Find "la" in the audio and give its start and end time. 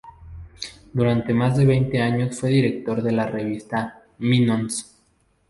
3.11-3.27